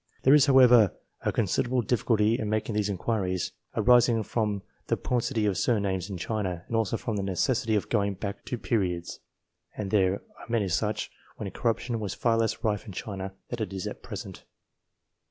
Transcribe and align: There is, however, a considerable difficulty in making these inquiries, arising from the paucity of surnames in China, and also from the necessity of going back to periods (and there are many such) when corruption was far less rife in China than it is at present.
There 0.23 0.33
is, 0.33 0.47
however, 0.47 0.95
a 1.23 1.31
considerable 1.31 1.83
difficulty 1.83 2.39
in 2.39 2.49
making 2.49 2.73
these 2.73 2.89
inquiries, 2.89 3.51
arising 3.75 4.23
from 4.23 4.63
the 4.87 4.97
paucity 4.97 5.45
of 5.45 5.59
surnames 5.59 6.09
in 6.09 6.17
China, 6.17 6.63
and 6.65 6.75
also 6.75 6.97
from 6.97 7.17
the 7.17 7.21
necessity 7.21 7.75
of 7.75 7.87
going 7.87 8.15
back 8.15 8.43
to 8.45 8.57
periods 8.57 9.19
(and 9.77 9.91
there 9.91 10.15
are 10.39 10.49
many 10.49 10.69
such) 10.69 11.11
when 11.37 11.51
corruption 11.51 11.99
was 11.99 12.15
far 12.15 12.35
less 12.39 12.63
rife 12.63 12.87
in 12.87 12.93
China 12.93 13.35
than 13.49 13.61
it 13.61 13.73
is 13.73 13.85
at 13.85 14.01
present. 14.01 14.43